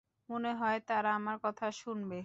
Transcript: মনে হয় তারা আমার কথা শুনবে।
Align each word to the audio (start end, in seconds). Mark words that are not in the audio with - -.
মনে 0.29 0.51
হয় 0.55 0.77
তারা 0.87 1.09
আমার 1.15 1.37
কথা 1.45 1.67
শুনবে। 1.77 2.19